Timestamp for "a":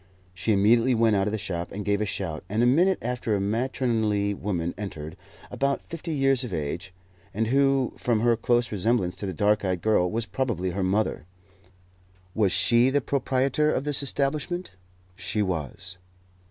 2.01-2.07, 2.63-2.65, 3.35-3.39